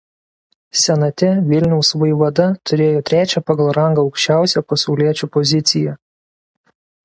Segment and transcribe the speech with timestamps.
[0.83, 5.99] Senate Vilniaus vaivada turėjo trečią pagal rangą aukščiausią pasauliečių poziciją.